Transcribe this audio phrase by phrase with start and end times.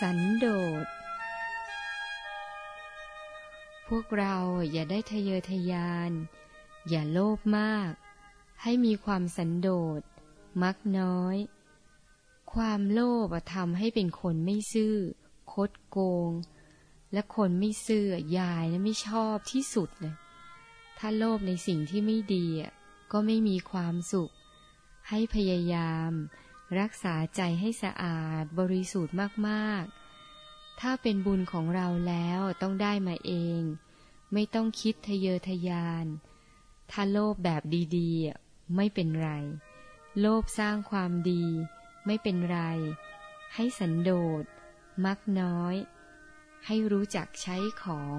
[0.00, 0.46] สันโด
[0.84, 0.86] ษ
[3.88, 4.36] พวกเรา
[4.70, 6.12] อย่าได้ทะเยอทะยาน
[6.88, 7.92] อย่าโลภมาก
[8.62, 10.00] ให้มีความสันโดษ
[10.62, 11.36] มักน้อย
[12.52, 14.96] ความโลภทำให้เป็นคนไม่ซื่อ
[15.52, 15.98] คดโก
[16.28, 16.30] ง
[17.12, 18.06] และคนไม่ซื่อ
[18.38, 20.14] ยายนะไม่ชอบที่สุดเลย
[20.98, 22.46] ถ้าโลภในสิ่งที่ไม่ดี
[23.12, 24.32] ก็ไม่มีความสุข
[25.08, 26.12] ให้พยายาม
[26.78, 29.14] รักษาใจให้สะอาดบริสุทธิ์
[29.48, 29.99] มาก ๆ
[30.80, 33.62] ถ้าเป็นบุญของเราแล้วต้องได้มาเอง
[34.32, 36.06] ไม่ต้องคิดทะเยอทะยาน
[36.90, 37.62] ถ้าโลภแบบ
[37.96, 39.30] ดีๆ ไม่เป็นไร
[40.20, 41.44] โลภสร้างความดี
[42.06, 42.58] ไม่เป็นไร
[43.54, 44.10] ให้สันโด
[44.42, 44.44] ษ
[45.04, 45.74] มักน้อย
[46.66, 48.18] ให้รู้จักใช้ของ